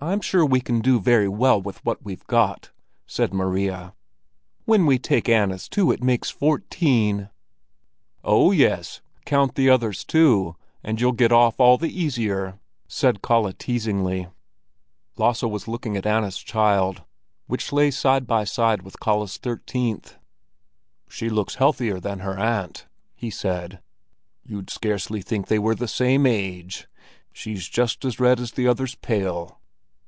[0.00, 2.70] "I'm sure we can do very well with what we've got,"
[3.04, 3.96] said Maria.
[4.64, 7.30] "When we take Anna's too, it makes fourteen."
[8.22, 10.54] "Oh, yes, count the others too,
[10.84, 14.28] and you'll get off all the easier!" said Kalle teasingly.
[15.16, 17.02] Lasse was looking at Anna's child,
[17.48, 20.16] which lay side by side with Kalle's thirteenth.
[21.08, 22.86] "She looks healthier than her aunt,"
[23.16, 23.80] he said.
[24.44, 26.86] "You'd scarcely think they were the same age.
[27.32, 29.56] She's just as red as the other's pale."